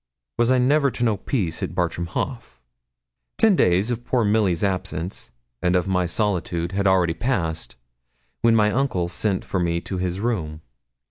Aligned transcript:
Was 0.39 0.49
I 0.49 0.57
never 0.57 0.89
to 0.89 1.03
know 1.03 1.15
peace 1.15 1.61
at 1.61 1.75
Bartram 1.75 2.07
Haugh? 2.07 2.39
Ten 3.37 3.55
days 3.55 3.91
of 3.91 4.03
poor 4.03 4.25
Milly's 4.25 4.63
absence, 4.63 5.29
and 5.61 5.75
of 5.75 5.87
my 5.87 6.07
solitude, 6.07 6.71
had 6.71 6.87
already 6.87 7.13
passed, 7.13 7.75
when 8.41 8.55
my 8.55 8.71
uncle 8.71 9.09
sent 9.09 9.45
for 9.45 9.59
me 9.59 9.79
to 9.81 9.99
his 9.99 10.19
room. 10.19 10.61